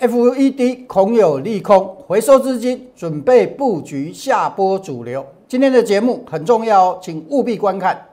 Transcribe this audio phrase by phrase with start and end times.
[0.00, 5.22] FED 恐有利空，回收资金，准备布局下波主流。
[5.46, 8.06] 今天的节目很重要哦，请务必观看。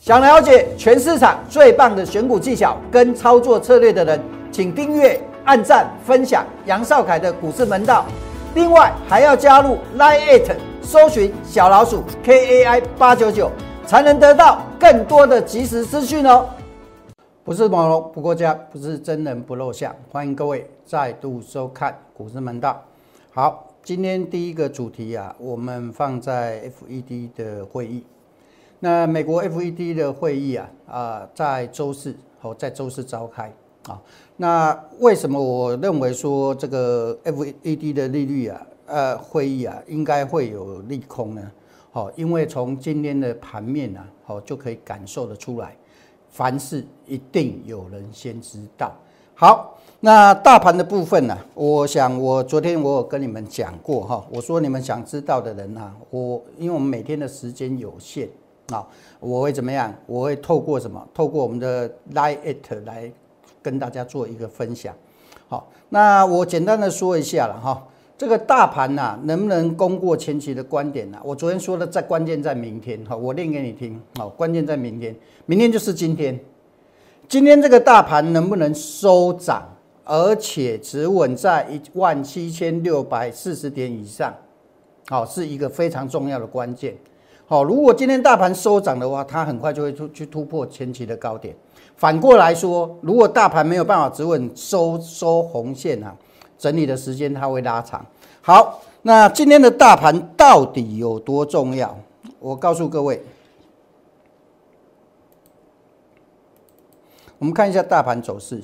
[0.00, 4.20] 想了解全市场最棒的选股技巧跟操作策略的人，
[4.54, 8.06] 请订阅、按赞、分享杨少凯的股市门道。
[8.54, 13.50] 另外还要加入 Line It，搜寻小老鼠 KAI 八九九，
[13.84, 16.48] 才能得到更多的即时资讯哦。
[17.42, 22.80] 不是网龙不过家，不是真人不露相，欢迎各位再度收看股市门道。
[23.32, 28.04] 好，今天第一个主题啊，我们放在 FED 的会议。
[28.78, 33.52] 那美国 FED 的会议啊，啊，在周四哦，在周四召开
[33.88, 34.00] 啊。
[34.36, 41.50] 那为什么我认为说这个 FED 的利率啊，呃，会议啊，应该会有利空呢？
[41.92, 45.76] 好，因为从今天的盘面啊，好就可以感受得出来，
[46.30, 48.92] 凡事一定有人先知道。
[49.34, 58.28] 好，那大盘的部分呢，我想我昨天我有跟你们讲过哈，我说你们想知道的人啊，我因为我们每天的时间有限。
[58.72, 58.82] 啊，
[59.20, 59.94] 我会怎么样？
[60.06, 61.06] 我会透过什么？
[61.12, 63.12] 透过我们的 Line It 来
[63.64, 64.94] 跟大家做一个分享。
[65.48, 67.82] 好，那我简单的说一下了哈。
[68.16, 71.18] 这个大盘呐，能不能攻过前期的观点呢？
[71.24, 73.02] 我昨天说的，在关键在明天。
[73.04, 74.00] 哈，我念给你听。
[74.16, 76.38] 好，关键在明天，明天就是今天。
[77.26, 79.66] 今天这个大盘能不能收涨，
[80.04, 84.32] 而且只稳在一万七千六百四十点以上？
[85.08, 86.94] 好，是一个非常重要的关键。
[87.46, 91.54] 好，如果今天大盘收涨的话，它很快就会突去突破前期的高点。
[91.96, 96.14] 反过来说，如果大盘没有办法止稳收收红线啊，
[96.58, 98.04] 整理的时间它会拉长。
[98.42, 101.96] 好，那今天的大盘到底有多重要？
[102.40, 103.22] 我告诉各位，
[107.38, 108.60] 我们看一下大盘走势。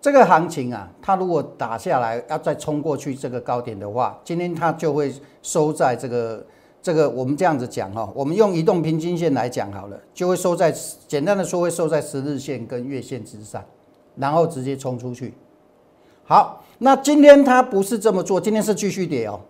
[0.00, 6.44] 这个行情啊，它如果打下来要再冲过去这个高点的话，今天它就会收在这个。
[6.82, 10.72] 这个我们这样子讲哈，我们用移动平均线来讲好了，就会收在
[11.06, 13.62] 简单的说会收在十日线跟月线之上，
[14.16, 15.34] 然后直接冲出去。
[16.24, 19.40] 好，那今天它不是这么做，今天是继续跌哦，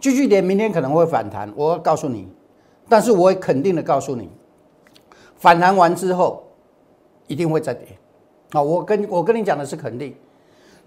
[0.00, 2.26] 继续跌，明天可能会反弹，我告诉你，
[2.88, 4.28] 但是我会肯定的告诉你，
[5.36, 6.42] 反弹完之后
[7.28, 7.86] 一定会再跌。
[8.50, 10.14] 好，我跟我跟你讲的是肯定。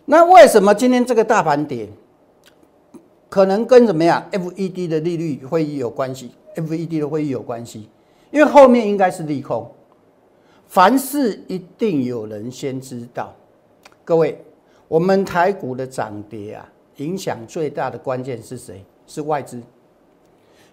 [0.03, 1.87] 那为什么今天这个大盘跌？
[3.29, 7.89] 可能跟怎么样？FED 的利率会议有关系，FED 的会议有关系，
[8.31, 9.69] 因为后面应该是利空。
[10.67, 13.33] 凡事一定有人先知道。
[14.03, 14.41] 各位，
[14.87, 18.83] 我们台股的涨跌啊，影响最大的关键是谁？
[19.05, 19.61] 是外资。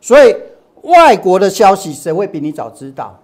[0.00, 0.34] 所以
[0.82, 3.18] 外国的消息谁会比你早知道？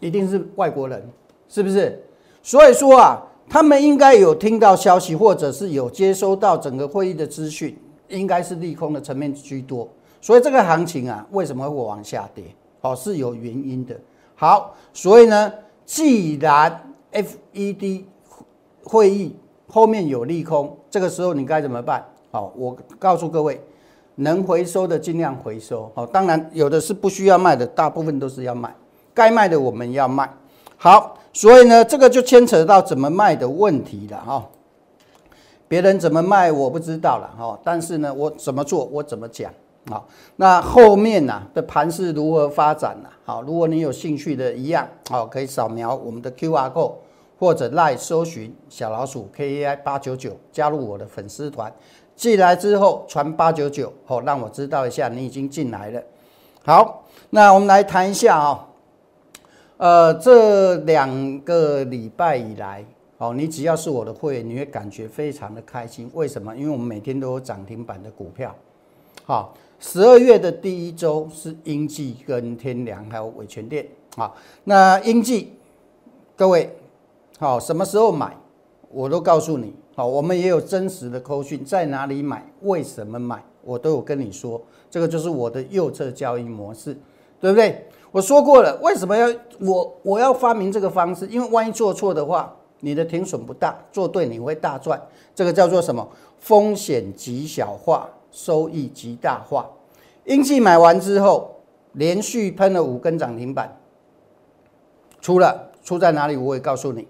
[0.00, 1.02] 一定是外国人，
[1.48, 2.02] 是不是？
[2.42, 7.76] 所以说啊，他们应该有听到消息，或者是有接收到整个会议的资讯。
[8.08, 9.88] 应该是利空的层面居多，
[10.20, 12.44] 所以这个行情啊，为什么会往下跌？
[12.80, 13.94] 哦，是有原因的。
[14.34, 15.52] 好，所以呢，
[15.84, 18.04] 既然 FED
[18.84, 19.36] 会议
[19.66, 22.04] 后面有利空，这个时候你该怎么办？
[22.30, 23.60] 好，我告诉各位，
[24.14, 25.90] 能回收的尽量回收。
[25.94, 28.74] 好，当然有的是不需要卖的，大部分都是要卖，
[29.12, 30.32] 该卖的我们要卖。
[30.76, 34.48] 好，所以呢，这个就牵扯到怎么卖的问题了哈。
[35.68, 39.52] 别人怎么卖我不知道了哈，但是呢，我怎么做我怎么讲
[39.90, 40.02] 啊？
[40.36, 43.08] 那后面呢的盘是如何发展呢？
[43.24, 46.94] 好，如果你有兴趣的一样，好，可以扫描我们的 Q R code
[47.38, 51.70] 或者赖搜寻小老鼠 K A I 八九九，加入我的粉丝团，
[52.16, 56.02] 进来之后传八九九，好，让我知道一下你已经进来了。
[56.64, 58.68] 好，那我们来谈一下啊，
[59.76, 62.84] 呃，这两个礼拜以来。
[63.18, 66.08] 哦，你只要是我的会员，你会感觉非常的开心。
[66.14, 66.56] 为什么？
[66.56, 68.54] 因为我们每天都有涨停板的股票。
[69.24, 73.84] 好，十二月的第一周是英记跟天良还有伟全店。
[74.16, 75.52] 好，那英记，
[76.36, 76.72] 各位，
[77.40, 78.36] 好，什么时候买，
[78.88, 79.74] 我都告诉你。
[79.96, 84.62] 好，我们也有真实的扣讯，在哪里买，为什么买，我都有跟你说。
[84.88, 86.96] 这个就是我的右侧交易模式，
[87.40, 87.84] 对不对？
[88.12, 89.28] 我说过了，为什么要
[89.58, 91.26] 我我要发明这个方式？
[91.26, 92.54] 因为万一做错的话。
[92.80, 95.00] 你的停损不大，做对你会大赚，
[95.34, 96.08] 这个叫做什么？
[96.38, 99.68] 风险极小化，收益极大化。
[100.24, 101.56] 英气买完之后，
[101.92, 103.76] 连续喷了五根涨停板，
[105.20, 106.36] 出了出在哪里？
[106.36, 107.06] 我会告诉你。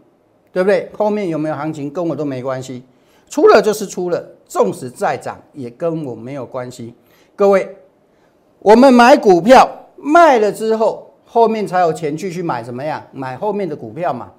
[0.51, 0.91] 对不对？
[0.97, 2.83] 后面有没有行情跟我都没关系，
[3.29, 6.95] 出了就是出了，纵使再涨也跟我没有关系。
[7.37, 7.77] 各位，
[8.61, 13.07] 我们买股票卖了之后，后面才有钱继续买什么呀？
[13.13, 14.33] 买后面的股票嘛。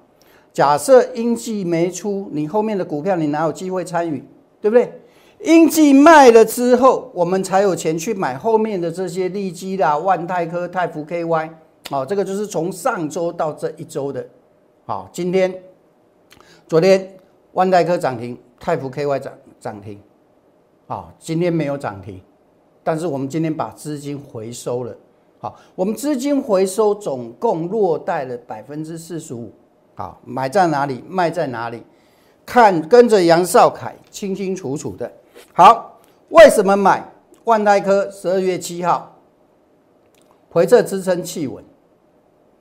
[0.52, 4.24] 假设阴季没出，你后面的股票你哪有机会参与？
[4.60, 4.92] 对不对？
[5.42, 11.50] 阴季卖了之后，我们才有钱去买后面的这些利基啦、万泰科、泰福 KY。
[11.88, 14.26] 好，这个就是从上周到这一周的。
[14.84, 15.54] 好，今天、
[16.68, 17.16] 昨天
[17.52, 19.98] 万泰科涨停，泰福 KY 涨涨停。
[20.86, 22.20] 好，今天没有涨停，
[22.82, 24.94] 但是我们今天把资金回收了。
[25.38, 29.50] 好，我们资金回收总共落袋了百分之四十五。
[29.94, 31.82] 好，买在哪里，卖在哪里，
[32.46, 35.10] 看跟着杨少凯清清楚楚的。
[35.52, 36.00] 好，
[36.30, 37.06] 为什么买
[37.44, 38.10] 万泰科？
[38.10, 39.16] 十二月七号
[40.50, 41.64] 回撤支撑企稳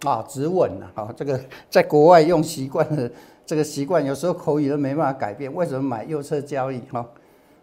[0.06, 0.92] 啊，止稳了。
[0.96, 1.40] 啊，这个
[1.70, 3.10] 在国外用习惯了，
[3.46, 5.54] 这个习惯有时候口语都没办法改变。
[5.54, 6.82] 为什么买右侧交易？
[6.92, 7.06] 哈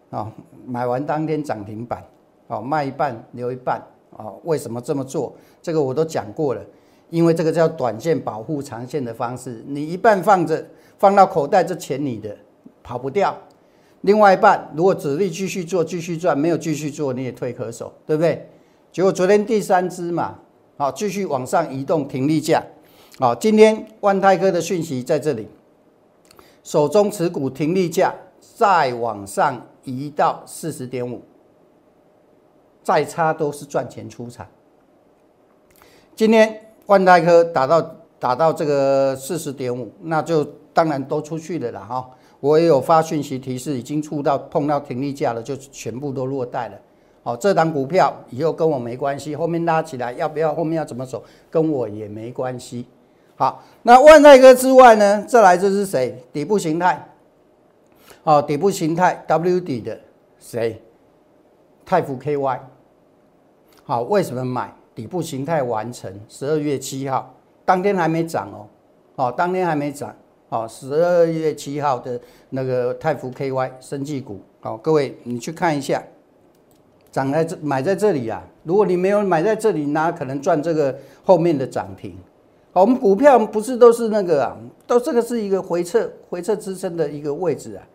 [0.09, 0.31] 啊，
[0.65, 2.03] 买完当天涨停板，
[2.47, 3.81] 哦，卖一半留一半
[4.15, 4.31] 啊？
[4.43, 5.35] 为什么这么做？
[5.61, 6.61] 这个我都讲过了，
[7.09, 9.63] 因为这个叫短线保护长线的方式。
[9.67, 10.65] 你一半放着，
[10.97, 12.35] 放到口袋，这钱你的
[12.83, 13.35] 跑不掉。
[14.01, 18.47] 另外一半，如果主力继续做，继续赚；没有继续做，你也退可守，对不对？
[18.91, 20.39] 结果昨天第三支嘛，
[20.77, 22.63] 好，继续往上移动，停利价。
[23.19, 25.47] 好，今天万泰科的讯息在这里，
[26.63, 31.21] 手中持股停利价再往上移到四十点五，
[32.83, 34.45] 再差都是赚钱出场。
[36.15, 40.43] 今天万泰科打到打到这个四十点五，那就
[40.73, 42.09] 当然都出去了啦，哈。
[42.39, 46.77] 我也有发讯息提示，已经触到碰到停利价了，就全部都落袋了。
[47.23, 52.85] 好，这档股票以后跟我没关系，后面拉起来要不要，后面要怎么走，跟我也没关系。
[53.35, 56.23] 好，那万泰科之外呢，再来这是谁？
[56.31, 57.09] 底部形态。
[58.23, 59.99] 好，底部形态 W 底的
[60.39, 60.81] 谁？
[61.85, 62.59] 泰福 KY。
[63.83, 64.73] 好，为什么买？
[64.97, 67.31] 底部形态完成，十二月七号
[67.63, 68.65] 当天还没涨哦。
[69.15, 70.15] 好，当天还没涨。
[70.49, 76.01] 好，十二月七号的那个泰福 KY 生技股，好，各位你去看一下，
[77.11, 78.43] 涨在这买在这里啊。
[78.63, 82.17] 如果你没有买在这里，那可能赚这个后面的涨停？
[82.71, 84.57] 好，我们股票不是都是那个啊，
[84.87, 87.85] 都这个是一个回撤回撤支撑的一个位置啊。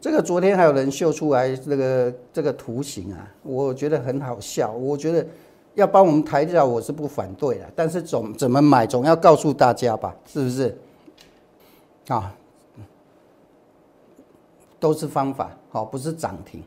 [0.00, 4.72] 这个昨天还有人秀出来这个这个图形啊，我觉得很好笑。
[4.72, 5.24] 我觉得
[5.74, 10.76] 要帮我们抬价，我是不反对的，但是总怎么买总要告诉大家吧，是不是？
[12.08, 12.34] 啊，
[14.80, 16.62] 都是方法，好，不是涨停，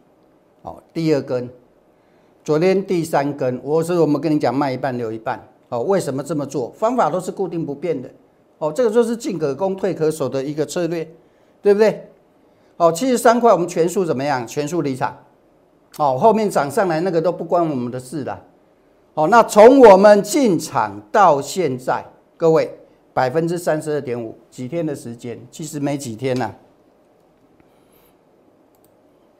[0.61, 1.49] 好，第二根，
[2.43, 6.71] 昨天第三根，我是我们跟你讲卖一半留一半，哦，为什么这么做？
[6.71, 8.09] 方法都是固定不变的，
[8.59, 11.05] 哦，这个就是进可攻退可守的一个策略，
[11.61, 12.09] 对不对？
[12.77, 14.47] 哦，七十三块我们全数怎么样？
[14.47, 15.17] 全数离场，
[15.97, 18.41] 哦，后面涨上来那个都不关我们的事了，
[19.13, 22.05] 哦，那从我们进场到现在，
[22.37, 22.79] 各位。
[23.15, 26.51] 百分之三十二点五，几天的时间，其实没几天呐。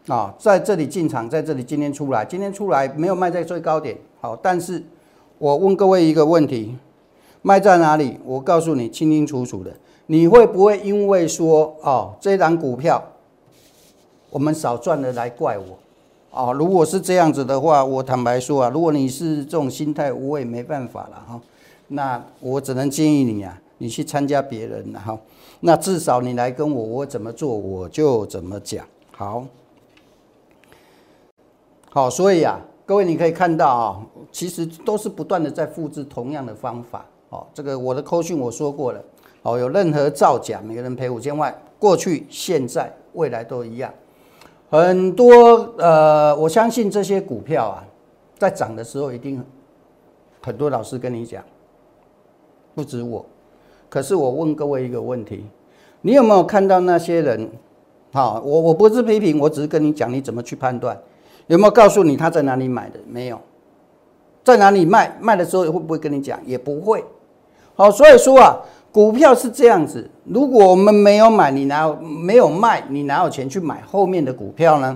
[0.06, 4.84] 啊，在这里进场，在这里今天出来，今天出来没有卖在最高点，好，但是
[5.40, 6.78] 我问各位一个问题，
[7.42, 8.20] 卖在哪里？
[8.24, 13.04] 我告诉你清清楚楚的，你会不会因为说哦，这档股票
[14.30, 15.80] 我们少赚了来怪我？
[16.34, 21.42] 啊，如果是这样子的话，我坦白说啊，如果你是这种心态，我也没办法了哈。
[21.88, 23.60] 那我只能建议你啊。
[23.80, 25.20] 你去参加别人，然后
[25.60, 28.86] 那至少你来跟我，我怎么做我就怎么讲。
[29.12, 29.46] 好，
[31.90, 37.06] 好，所以啊，各位你可以看到啊，其实都是不断的在复制同样的方法。
[37.30, 39.04] 哦，这个我的扣讯我说过了。
[39.42, 43.94] 哦，有任何造假，每个人赔五千万，过去、现在、未来都一样。
[44.74, 47.86] 很多呃，我相信这些股票啊，
[48.40, 49.40] 在涨的时候一定
[50.42, 51.44] 很多老师跟你讲，
[52.74, 53.24] 不止我。
[53.88, 55.46] 可是我问各位一个问题，
[56.02, 57.48] 你有没有看到那些人？
[58.14, 61.00] 好，我我不是批评，我只是跟你讲你怎么去判断。
[61.46, 63.00] 有没有告诉你他在哪里买的？
[63.06, 63.40] 没有，
[64.44, 65.16] 在哪里卖？
[65.22, 66.40] 卖的时候会不会跟你讲？
[66.48, 67.06] 也不会。
[67.76, 68.58] 好，所以说啊，
[68.94, 70.08] 股票是这样子。
[70.24, 72.84] 如果我们没有买，你哪有没有卖？
[72.90, 74.96] 你哪有钱去买后面的股票呢？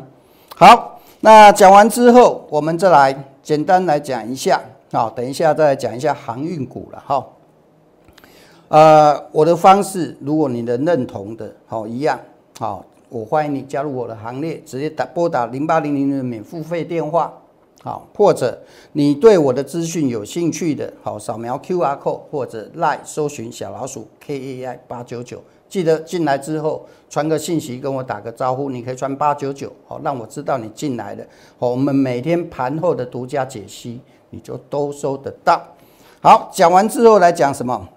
[0.56, 4.62] 好，那讲完之后，我们再来简单来讲一下。
[4.92, 7.04] 好，等一下再来讲一下航运股了。
[7.08, 7.26] 哈。
[8.68, 12.20] 呃，我的方式，如果你的认同的，好一样，
[12.60, 17.34] 好，我欢迎你加入我的行列，直接打拨打零八零零的免付费电话，
[17.88, 31.24] 好，或者你对我的资讯有兴趣的，好，扫描 Q R code 或者 Line 搜寻小老鼠 K A I 八九九，记得进来之后传个信息跟我打个招呼，你可以传八九九，好，让我知道你进来了。
[31.58, 34.02] 好，我们每天盘后的独家解析，
[34.32, 35.66] 你就都收得到。
[36.20, 37.88] 好，讲完之后来讲什么？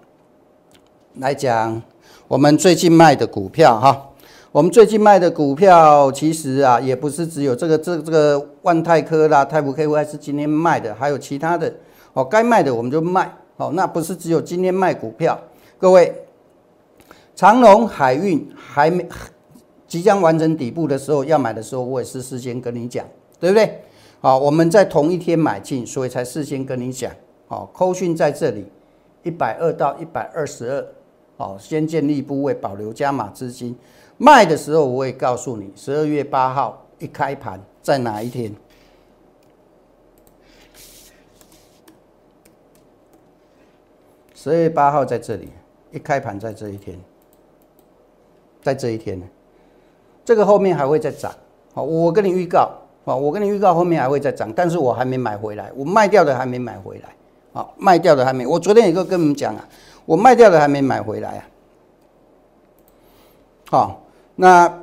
[1.15, 1.81] 来讲
[2.29, 4.07] 我们最近卖的股票哈。
[4.53, 11.73] 我们最近卖的股票其实啊，也不是只有这个这这个万泰科啦、泰普 KY 是今天卖的，还有其他的
[12.13, 12.23] 哦。
[12.23, 15.39] 该卖的我们就卖，哦，那不是只有今天卖股票。
[15.77, 16.13] 各位，
[17.35, 19.07] 长隆海运还没
[19.87, 23.05] 即将完成底部的时候，要买的时候，我也是事先跟你讲，
[23.39, 23.81] 对不对？
[24.19, 27.11] 好，我们在同一天买进，所以才事先跟你讲。
[27.47, 28.65] 哦，扣讯在这里
[29.23, 30.87] 一百二到一百二十二，
[31.37, 33.75] 哦，先建立部位，保留加码资金。
[34.17, 38.55] 卖的时候我会告诉你，十二月八号一开盘在哪一天？
[44.35, 45.49] 十二月八号在这里，
[45.91, 46.99] 一开盘在这一天，
[48.61, 49.25] 在这一天呢，
[50.25, 51.33] 这个后面还会再涨。
[51.73, 52.71] 好，我跟你预告，
[53.05, 57.09] 好，我跟你预告后面还会再涨，但是我还没买回来，我卖掉的还没买回来。
[57.53, 59.67] 好，卖掉的还没，我昨天也跟跟你们讲啊，
[60.05, 61.47] 我卖掉的还没买回来啊。
[63.69, 64.01] 好。
[64.33, 64.81] 那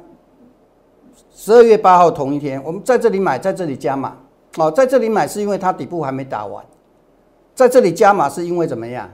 [1.40, 4.16] 十二月八号同一天，我们在这里买，在这里加码。
[4.56, 6.64] 哦，在这里买是因为它底部还没打完，
[7.54, 9.08] 在这里加码是因为怎么样？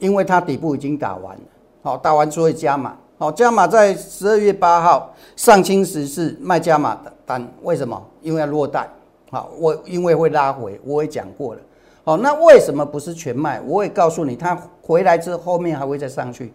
[0.00, 1.42] 因为它底部已经打完了。
[1.80, 2.96] 好，打完所以加码。
[3.18, 8.02] 好，加码在十二月八号上清时是卖加码的单，为什么？
[8.20, 8.88] 因为要落袋。
[9.30, 11.60] 好，我因为会拉回，我也讲过了。
[12.02, 13.60] 好，那为什么不是全卖？
[13.60, 16.52] 我也告诉你，它回来之后后面还会再上去，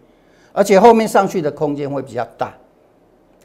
[0.52, 2.52] 而且后面上去的空间会比较大。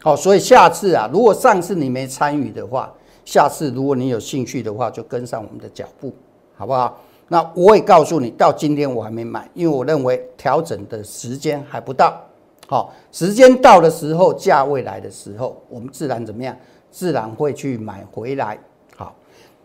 [0.03, 2.91] 好，所以下次啊，如果上次你没参与的话，
[3.23, 6.11] 下次如果你有兴趣的话，就跟上我们的脚步，
[6.57, 6.99] 好不好？
[7.27, 12.19] 那我也告诉你，到今天我还没买，因为我认为调整的时间还不到。
[12.67, 16.55] 好，时间到的时候，价位来的时候，我们自然怎么样？
[16.89, 18.57] 自然会去买回来。
[18.97, 19.13] 好，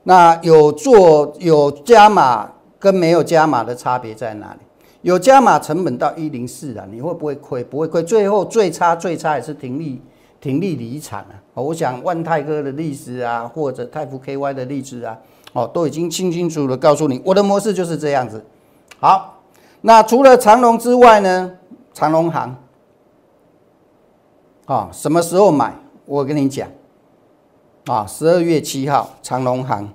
[0.03, 4.61] 那有做有加码跟没有加码的差别在哪里？
[5.01, 7.65] 有加码成本到一零四啊，你会不会亏？
[7.65, 8.03] 不会亏。
[8.03, 10.03] 最后最差最差也是停利。
[10.47, 11.35] 停利离场啊！
[11.55, 15.19] 我想万泰哥的例子啊，或者泰福 KY 的例子啊，
[15.53, 18.45] 哦，都已经清清楚楚的告诉你，我的模式就是这样子。
[19.01, 19.41] 好，
[19.81, 21.53] 那除了长隆之外呢？
[21.93, 22.57] 长隆行
[24.67, 25.75] 啊，什么时候买？
[26.05, 26.69] 我跟你讲
[27.87, 29.93] 啊，十二月七号，长隆行。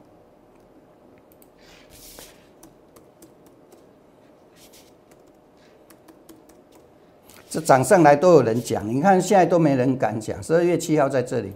[7.52, 10.42] 这涨上来都有人讲，你看现在都没人敢讲。
[10.42, 11.52] 十二月七号在这里，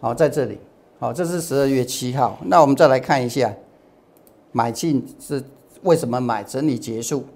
[0.00, 0.58] 好，在这里，
[0.98, 2.38] 好，这是十二月七号。
[2.46, 3.54] 那我们再来看一下，
[4.52, 5.44] 买进是
[5.82, 6.42] 为什么买？
[6.42, 7.26] 整理结束，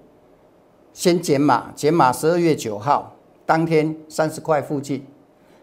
[0.91, 3.15] 先减码，减码十二月九号
[3.45, 5.05] 当天三十块附近。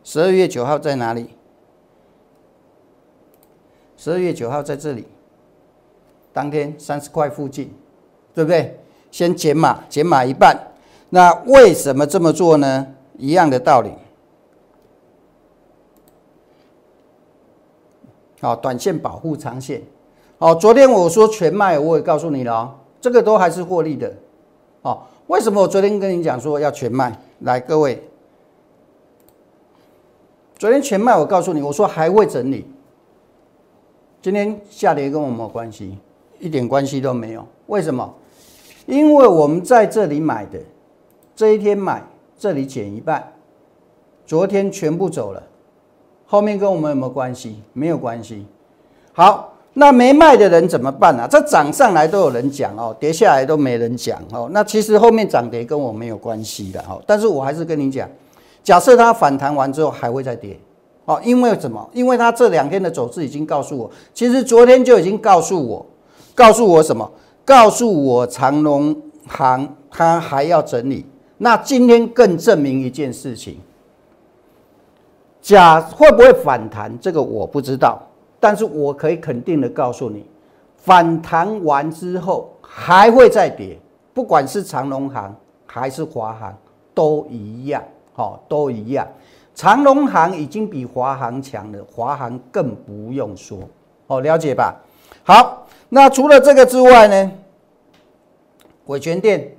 [0.05, 1.31] 十二月九号在哪里？
[3.97, 5.05] 十二月九号在这里，
[6.33, 7.75] 当天三十块附近，
[8.33, 8.79] 对不对？
[9.11, 10.68] 先减码，减码一半。
[11.11, 12.87] 那为什么这么做呢？
[13.17, 13.91] 一样的道理。
[18.41, 19.83] 好，短线保护长线。
[20.39, 24.15] 好，昨天我说全卖，我也告诉你了，这个都还是获利的。
[24.83, 27.19] 哦，为什么我昨天跟你讲说要全卖？
[27.41, 28.01] 来，各位，
[30.57, 32.71] 昨天全卖，我告诉你，我说还会整理。
[34.21, 35.99] 今天下跌跟我没有关系，
[36.39, 37.45] 一点关系都没有。
[37.67, 38.15] 为什么？
[38.87, 40.61] 因为我们在这里买的。
[41.39, 42.03] 这一天买，
[42.37, 43.33] 这里减一半，
[44.27, 45.41] 昨天全部走了，
[46.27, 47.63] 后面跟我们有没有关系？
[47.73, 48.45] 没有关系。
[49.13, 51.29] 好，那没卖的人怎么办呢？
[51.31, 54.49] 这涨上来都有人讲哦，跌下来都没人讲哦。
[54.51, 57.01] 那其实后面涨跌跟我没有关系的哦。
[57.07, 58.11] 但是我还是跟你讲，
[58.65, 60.59] 假设它反弹完之后还会再跌
[61.05, 61.89] 哦，因为什么？
[61.93, 65.87] 因为它这两天的走势已经告诉我，其实昨天就已经告诉我，
[66.35, 67.09] 告诉我什么？
[67.45, 71.07] 告诉我长隆行它还要整理。
[71.41, 73.61] 那今天更证明一件事情，
[75.41, 76.99] 假会不会反弹？
[76.99, 78.03] 这个我不知道，
[78.41, 80.27] 但是我可以肯定的告诉你，
[80.77, 83.79] 反弹完之后还会再跌，
[84.13, 85.33] 不管是长隆行
[85.65, 86.59] 还是华航
[86.93, 87.85] 都一样，
[88.17, 89.07] 哦，都一样。
[89.55, 93.59] 长隆行已经比华航强了，华航更不用说，
[94.09, 94.75] 哦，了解吧？
[95.23, 97.33] 好，那除了这个之外呢？
[98.87, 99.55] 伟权店。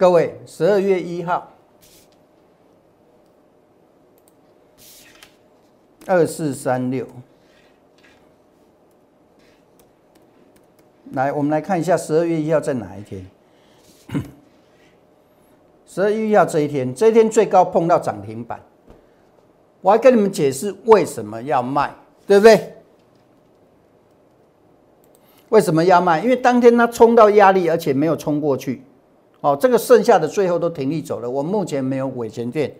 [0.00, 1.52] 各位，十二月一号，
[6.06, 7.06] 二四三六，
[11.12, 13.26] 来，我们来看一下十二月一号在哪一天？
[15.84, 18.58] 十二月一号这一天，这一天最高碰到涨停板，
[19.82, 21.94] 我还跟你们解释为什么要卖，
[22.26, 22.72] 对不对？
[25.50, 26.22] 为什么要卖？
[26.22, 28.82] 因为当天它冲到压力，而且没有冲过去，
[29.40, 31.30] 哦，这个剩下的最后都停利走了。
[31.30, 32.74] 我目前没有尾钱店，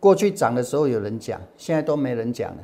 [0.00, 2.62] 过去涨的时候有人讲，现在都没人讲了，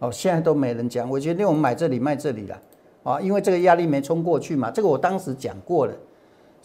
[0.00, 1.08] 哦，现在都没人讲。
[1.08, 2.60] 我决定我们买这里卖这里了，
[3.02, 5.94] 啊，因为这个压力没冲过去嘛，这个我当时讲过了。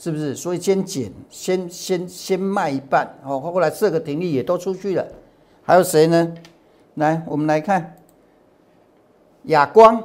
[0.01, 0.33] 是不是？
[0.33, 5.05] 所以先减，先先先卖一半，哦，后来设个停利也都出去了。
[5.61, 6.33] 还有谁呢？
[6.93, 7.97] 来，我们来看，
[9.47, 10.01] 亚光，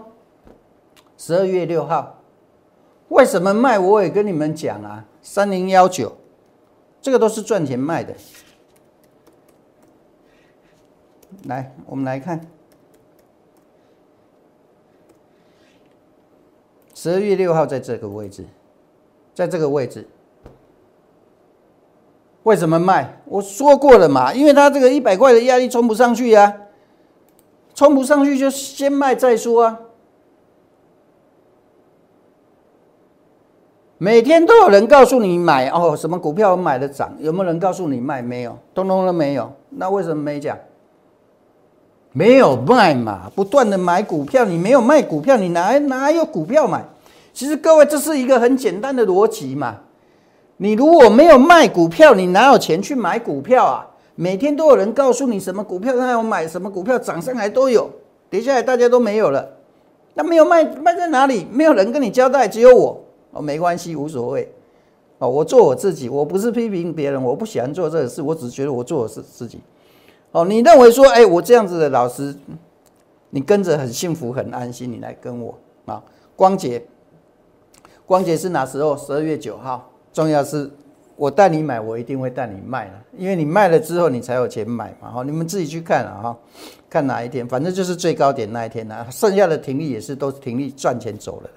[1.16, 2.13] 十二月六号，
[3.08, 3.78] 为什么卖？
[3.78, 6.16] 我也跟你们讲啊，三零幺九，
[7.00, 8.14] 这个都是赚钱卖的。
[11.44, 12.40] 来，我们来看，
[16.94, 18.44] 十二月六号在这个位置。
[19.34, 20.06] 在这个位置，
[22.44, 23.20] 为什么卖？
[23.25, 26.56] 我说过了嘛，因为它这个一百块的压力冲不上去呀，
[27.75, 29.80] 冲不上去就先卖再说啊。
[34.04, 38.20] 每天都有人告诉你买哦，什么股票买的涨，有没有人告诉你卖？
[38.20, 39.50] 没有，通通都没有。
[39.70, 40.54] 那为什么没讲？
[42.12, 46.84] 没有卖嘛，不断的买股票，你没有卖股票，你哪哪有股票买？
[47.32, 49.76] 其实各位，这是一个很简单的逻辑嘛。
[50.58, 53.87] 你如果没有卖股票，你哪有钱去买股票啊？
[54.16, 57.88] 每天都有人告诉你什么股票他要买，什么股票涨上来都有，
[58.28, 59.49] 跌下来大家都没有了。
[60.12, 61.46] 那没有卖卖在哪里？
[61.50, 63.02] 没有人跟你交代，只有我
[63.34, 64.50] 哦，没关系，无所谓
[65.18, 65.28] 哦。
[65.28, 69.60] 我做我自己，我不是批评别人，我不喜欢做这个事，我只觉得我做的是自己。
[70.30, 72.34] 哦，你认为说，哎，我这样子的老师，
[73.30, 75.54] 你跟着很幸福很安心，你来跟我
[75.86, 76.02] 啊，
[76.34, 76.82] 光洁。
[78.06, 78.96] 光洁是哪时候？
[78.96, 79.90] 十二月九号。
[80.12, 80.70] 重要是，
[81.16, 85.10] 我带你买，我一定会带你卖了，因为你卖了之后，你才有钱买嘛。
[85.10, 86.38] 哈，你们自己去看啊，哈，
[86.90, 89.06] 看哪一天，反正就是最高点那一天呢。
[89.11, 91.50] 剩下的停利也是都停利赚钱走了。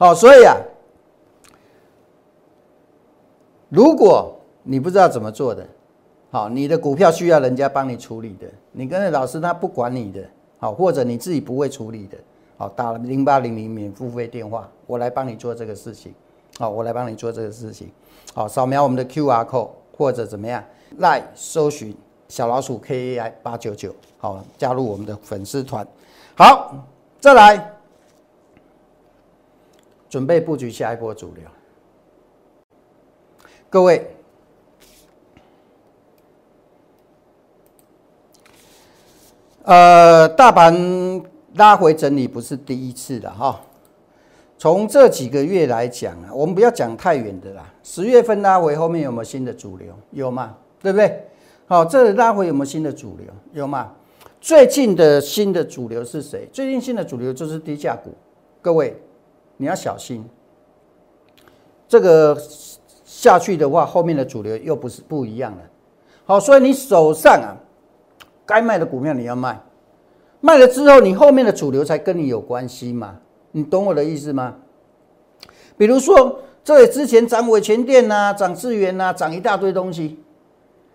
[0.00, 0.56] 好，所以啊，
[3.68, 5.66] 如果你不知道怎么做的，
[6.30, 10.26] 好，你的股票需要人家帮你处理的，你跟着老师他不管你的，
[10.58, 12.16] 好，或者你自己不会处理的。
[12.56, 16.14] 好，打零八零零免付费电话，我来帮你做这个事情。
[16.58, 17.90] 好，我来帮你做这个事情。
[18.32, 20.64] 好，扫描我们的 Q R code 或者怎么样，
[20.96, 21.94] 来搜寻
[22.26, 25.86] 小老鼠 K A I 八九九，好，加入我们的粉丝团。
[26.34, 26.74] 好，
[27.20, 27.70] 再来，
[30.10, 31.44] 准备布局下一波主流。
[33.70, 34.06] 各位，
[39.62, 41.24] 呃，大盘。
[41.54, 43.60] 拉回整理不是第一次了哈，
[44.56, 47.74] 从这几个月来讲啊，我们不要讲太远的啦。
[47.82, 49.92] 十月份拉回后面有没有新的主流？
[50.12, 50.56] 有吗？
[50.80, 51.24] 对不对？
[51.66, 53.26] 好，这拉回有没有新的主流？
[53.52, 53.92] 有吗？
[54.40, 56.48] 最近的新的主流是谁？
[56.52, 58.14] 最近新的主流就是低价股。
[58.62, 58.96] 各位，
[59.60, 60.24] 你要小心，
[61.86, 62.34] 这个
[63.04, 65.58] 下去的话，后面的主流又不是不一样了。
[66.24, 67.52] 好，所以你手上啊，
[68.46, 69.60] 该卖的股票你要卖。
[70.40, 73.18] 卖了之后，你后面的主流才跟你有关系嘛？
[73.52, 74.56] 你懂我的意思吗？
[75.76, 80.18] 比如说，这里之前涨伟全店呐，涨智源呐，涨一大堆东西。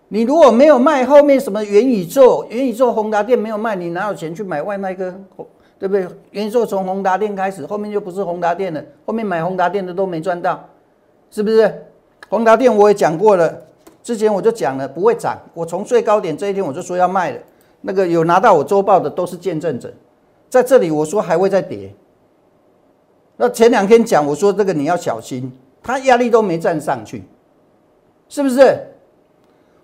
[0.08, 5.14] 你如果没有卖，后面什么元宇宙、元宇宙宏达电没有卖，你哪有钱去买外卖个？
[5.78, 6.06] 对不对？
[6.30, 8.82] 元宇宙从宏达电开始，后面就不是宏达电了。
[9.04, 10.64] 后面买宏达电的都没赚到，
[11.30, 11.86] 是不是？
[12.28, 13.62] 宏达电我也讲过了，
[14.02, 17.38] 之前我就讲了不会涨，我从最高点这一天我就说要卖了。
[17.82, 19.92] 那个有拿到我周报的都是见证者，
[20.48, 21.94] 在这里我说还会再跌。
[23.36, 27.22] 那前两天讲我说这个你要小心，它压力都没站上去，
[28.28, 28.76] 是不是？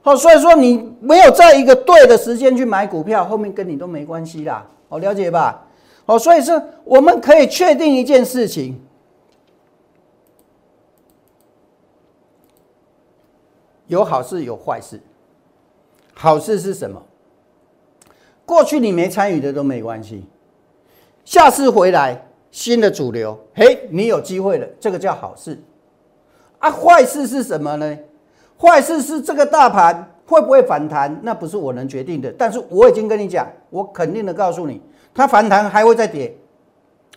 [0.01, 4.67] 好，所以说你没有在一个对的时间去买股票，后面跟你都没关系啦。
[4.89, 5.65] 好，了解吧？
[6.07, 8.81] 哦，所以说我们可以确定一件事情，
[13.87, 15.01] 有好事有坏事。
[16.15, 17.03] 好事是什么？
[18.45, 20.27] 过去你没参与的都没关系，
[21.25, 25.59] 下次回来新的主流，嘿，你有机会了，这个叫好事。
[26.59, 27.99] 啊，坏事是什么呢？
[28.59, 32.31] 坏事是这个大盘会不会反弹，那不是我能决定的。
[32.33, 34.81] 但是我已经跟你讲，我肯定的告诉你，
[35.15, 36.35] 它反弹还会再跌，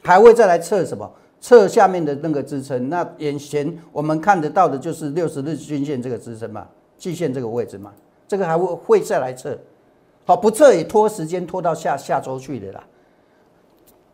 [0.04, 1.10] 还会再来测什么？
[1.42, 2.90] 测下面的那个支撑。
[2.90, 7.94] 那眼前我们看得到的就是六十日均线这个支撑嘛，季线这个位置嘛，
[8.28, 9.56] 这个还会会再来测。
[10.26, 12.84] 好，不测也拖时间拖到下下周去的啦。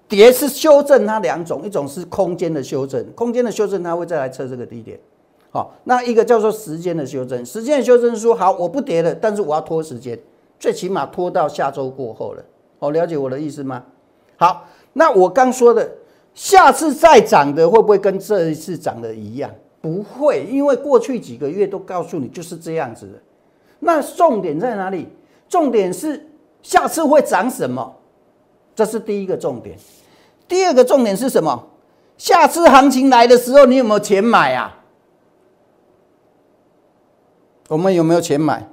[0.09, 4.99] 跌是修正它两种，一种是空间的修正，空间的修正它会再来测这个低点。
[5.51, 10.19] 好，那一个叫做时间的修正，时间的修正说，好，我不跌了，但是我要拖时间，
[10.59, 12.43] 最起码拖到下周过后了。
[12.81, 13.83] 哦，了解我的意思吗？
[14.37, 15.87] 好，那我刚说的，
[16.33, 19.51] 下次再涨的会不会跟这一次涨的一样？
[19.79, 23.13] 不会，因为过去几个月都告诉你就是这样子的。
[23.79, 25.07] 那重点在哪里？
[25.47, 26.27] 重点是
[26.63, 27.95] 下次会涨什么？
[28.75, 29.77] 这是第一个重点。
[30.47, 31.67] 第二个重点是什么？
[32.17, 34.79] 下次行情来的时候，你有没有钱买啊？
[37.67, 38.67] 我们有没有钱买？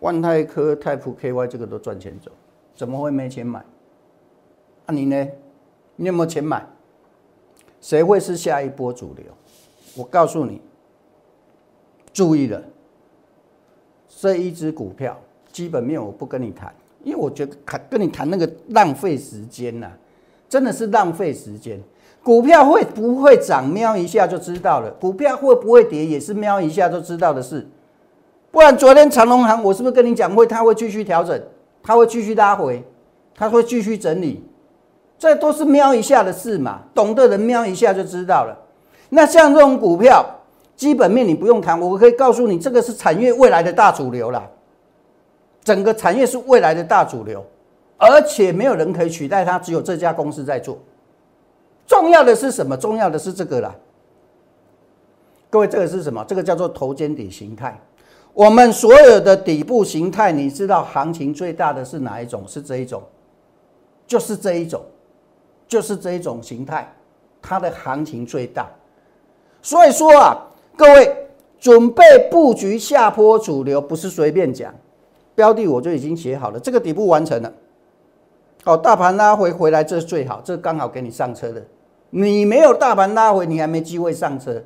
[0.00, 2.30] 万泰科、泰普 KY 这个都赚钱走，
[2.74, 3.64] 怎么会没钱买？
[4.86, 5.28] 那你呢？
[5.96, 6.66] 你有没有钱买？
[7.80, 9.26] 谁会是下一波主流？
[9.94, 10.60] 我告诉你，
[12.12, 12.62] 注意了，
[14.08, 15.18] 这一只股票
[15.52, 19.90] 基本面我不跟你谈，因为我觉得谈跟你谈那个浪费时间呐，
[20.48, 21.80] 真的是浪费时间。
[22.22, 27.66] 股票会不会涨，瞄一下就知道了；股票会不会跌，也是瞄一下就知道的事。
[28.50, 31.40] 不然昨天长隆行，我是不是跟你讲会，它会继续调整，
[31.82, 32.84] 它会继续拉回，
[33.34, 34.44] 它会继续整理。
[35.18, 38.56] 这都是瞄一下的事嘛，懂的人瞄一下就知道了。
[39.10, 40.24] 那像这种股票，
[40.74, 44.48] 基本面你不用谈，我可以告诉你，这个是产业未来的大主流啦。
[45.62, 47.44] 整个产业是未来的大主流，
[47.98, 50.78] 而且没有人可以取代它，只有这家公司在做。
[51.86, 52.76] 重要的是什么？
[52.76, 53.74] 重要的是这个啦。
[55.50, 56.24] 各位，这个是什么？
[56.26, 57.78] 这个叫做头肩底形态。
[58.32, 62.44] 我们所有的底部形态，你知道行情最大的是哪一种？
[62.46, 63.02] 是这一种，
[64.06, 64.82] 就是这一种。
[65.68, 66.92] 就是这一种形态，
[67.40, 68.68] 它的行情最大。
[69.62, 70.36] 所以说啊，
[70.76, 71.28] 各位
[71.60, 74.74] 准备布局下坡主流，不是随便讲。
[75.32, 77.52] 标的我就已经写好了，这个底部完成了。
[78.64, 81.62] 好，大盘拉回回来，这是最好，这刚好给你上车的。
[82.10, 84.60] 你没有大盘拉回，你还没机会上车。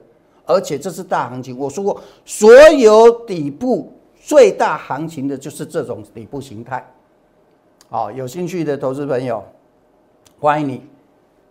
[0.46, 6.86] 而且这是大行情，我说过，所有底部最大行情的就是这种底部形态。
[7.88, 9.42] 好，有兴趣的投资朋友，
[10.40, 10.82] 欢迎你。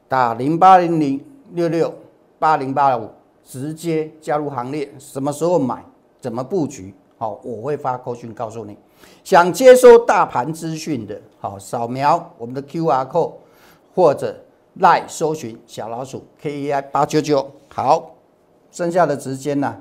[0.07, 1.91] 打零八零零六六
[2.37, 3.09] 八零八五，
[3.43, 4.93] 直接加入行列。
[4.99, 5.83] 什么时候买？
[6.19, 6.93] 怎么布局？
[7.17, 8.77] 好，我会发扣讯告诉你。
[9.23, 13.33] 想接收大盘资讯的，好，扫描我们的 Q R code
[13.95, 14.35] 或者
[14.75, 17.49] 赖搜寻小老鼠 K E I 八九九。
[17.73, 18.12] 好，
[18.73, 19.77] 剩下的时间呢，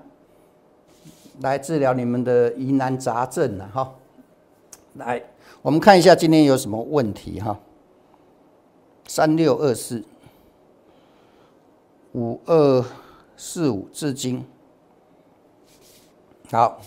[1.40, 3.94] 来治疗你们的疑难杂症了哈。
[4.94, 5.20] 来，
[5.62, 7.58] 我们看一下今天有什么问题哈。
[9.08, 10.04] 三六二四。
[12.14, 12.84] 五二
[13.38, 14.44] 四五至今，
[16.50, 16.78] 好，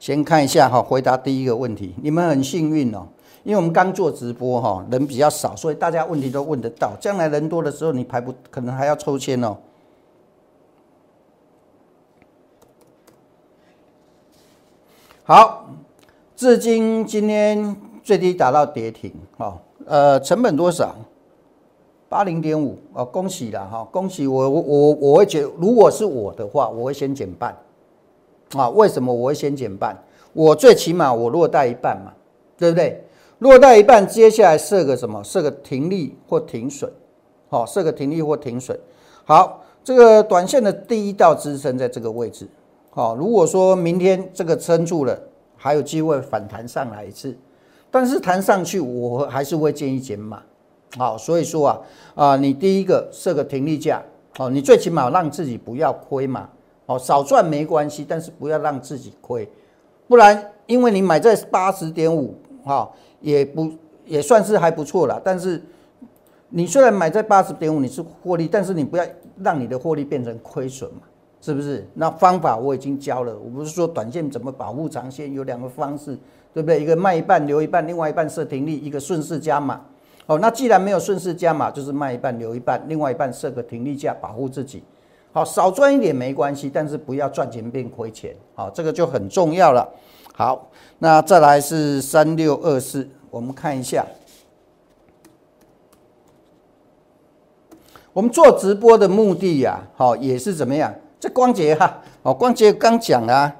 [0.00, 1.94] 先看一下哈，回答第一个问题。
[2.02, 3.06] 你们很幸运哦，
[3.44, 6.96] 因为我们刚做直播哈，人比较少，所以大家问题都问得到。
[7.00, 9.56] 将来人多的时候，你排不可能还要抽签哦。
[15.26, 15.70] 好，
[16.36, 20.94] 至今今天最低达到跌停哈，呃，成本多少？
[22.10, 23.88] 八零点五哦，恭喜了哈！
[23.90, 27.56] 恭喜我我我我会觉，如果是我的话，我会先减半
[28.54, 28.68] 啊。
[28.68, 29.98] 为什么我会先减半？
[30.34, 32.12] 我最起码我落袋一半嘛，
[32.58, 33.02] 对不对？
[33.38, 35.24] 落袋一半，接下来设个什么？
[35.24, 36.92] 设个停利或停损，
[37.48, 38.78] 好，设个停利或停损。
[39.24, 42.46] 好，这个短线的第一道支撑在这个位置。
[42.96, 45.18] 好，如果说明天这个撑住了，
[45.56, 47.36] 还有机会反弹上来一次，
[47.90, 50.40] 但是弹上去，我还是会建议减码。
[50.96, 51.80] 好，所以说啊，
[52.14, 54.00] 啊，你第一个设个停利价，
[54.38, 56.48] 哦，你最起码让自己不要亏嘛，
[56.86, 59.50] 哦，少赚没关系，但是不要让自己亏，
[60.06, 62.88] 不然，因为你买在八十点五，哈，
[63.20, 63.72] 也不
[64.06, 65.60] 也算是还不错了，但是
[66.50, 69.04] 你虽然买在八十点五，你是获利，但是你不要
[69.42, 71.00] 让你的获利变成亏损嘛，
[71.44, 71.86] 是不是？
[71.92, 76.18] 那方法我已经教了，我不是说短线怎么保护长线，有两个方式，
[76.54, 76.80] 对不对？
[76.80, 79.78] 一个卖一半留一半，另外一半设停利，一个顺势加码。
[80.24, 84.82] 哦，那既然没有顺势加码，就是卖一半留一半，另外一半设个停利价保护自己。
[85.32, 88.34] 好，少赚一点没关系，但是不要赚钱变亏钱。
[88.54, 89.86] 好，这个就很重要了。
[90.32, 94.06] 好，那再来是三六二四，我们看一下。
[98.14, 100.94] 我们做直播的目的呀，好也是怎么样？
[101.24, 103.50] 这光洁哈，哦，光洁刚讲啊，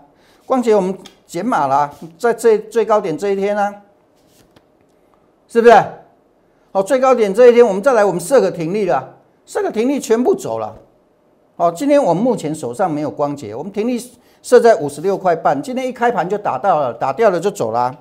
[0.45, 0.95] 光洁我们
[1.27, 3.75] 减码了，在最最高点这一天呢，
[5.49, 5.85] 是不是？
[6.73, 10.77] 哦，最高点这一天，我们再来，我们设个停利了，设个停利全部走了。
[11.57, 13.99] 哦，今天我们目前手上没有光洁，我们停利
[14.43, 17.99] 设在五十六块半，今天一开盘就打到了，打掉了就走了。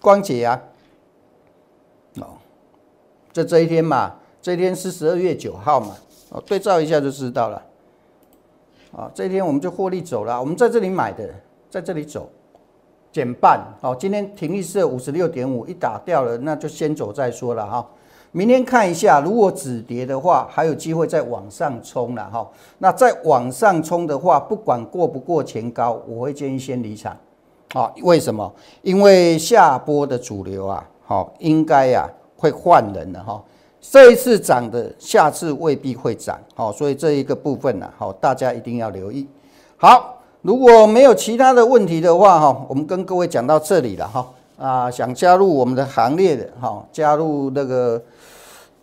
[0.00, 0.62] 光洁啊，
[2.20, 2.38] 哦，
[3.32, 5.96] 这这一天嘛，这一天是十二月九号嘛，
[6.32, 7.62] 哦，对照一下就知道了。
[8.96, 11.28] 啊，这一天我们就获利走了，我们在这里买的，
[11.70, 12.28] 在这里走，
[13.10, 13.60] 减半。
[13.80, 17.86] 好，今天停利是五十六点五，一打掉了，那就先走再说了哈。
[18.32, 22.50] 明天看一下，如果止跌的话，还有机会再往上冲了哈。
[22.78, 27.14] 那再往上冲的话，不管过不过前高，我会建议先离场。
[27.74, 28.50] 好，为什么？
[28.80, 33.42] 因为下波的主流啊，好，应该呀会换人了哈。
[33.84, 39.26] 这一次涨的，下次未必会涨，好，所以这一个部分呢，好，大家一定要留意。
[39.76, 48.00] 好，如果没有其他的问题的话，哈，我们跟各位讲到这里了，哈，啊，想加入我们的行列的，哈，加入那个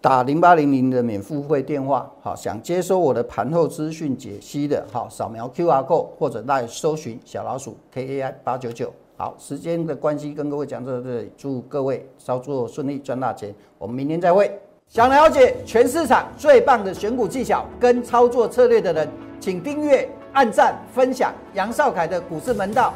[0.01, 8.93] 打零八零零的免付费电话，好，想接收我的盘后资讯解析的，好，扫描 Q R code 或者来搜寻小老鼠 K A I 八九九。
[9.15, 13.55] 好，时间的关系，跟各位讲到这里，祝各位操作顺利，赚大钱。
[13.77, 14.59] 我们明天再会。
[14.91, 19.08] 想了解全市场最棒的选股技巧跟操作策略的人，
[19.39, 22.91] 请订阅、按赞、分享杨少凯的股市门道。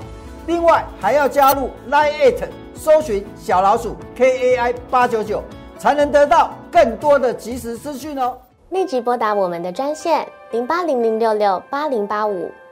[0.47, 5.43] 另外还要加入 Line It，搜寻小老鼠 KAI 八九九，
[5.77, 8.39] 才能得到更多的即时资讯哦。
[8.69, 12.49] 立即拨打我们的专线零八零零六六八零八五